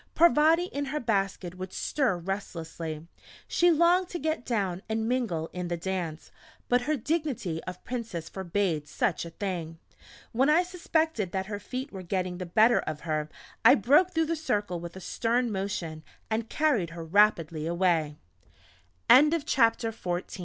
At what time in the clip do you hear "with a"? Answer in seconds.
14.79-15.01